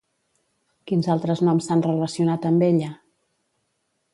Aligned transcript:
Quins 0.91 1.09
altres 1.15 1.43
noms 1.49 1.67
s'han 1.69 1.83
relacionat 1.89 2.51
amb 2.53 2.67
ella? 2.71 2.91